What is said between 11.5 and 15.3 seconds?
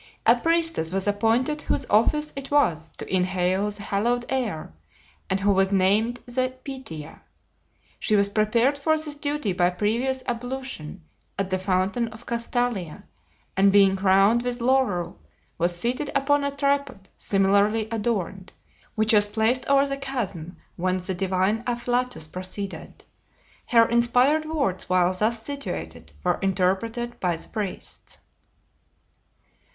the fountain of Castalia, and being crowned with laurel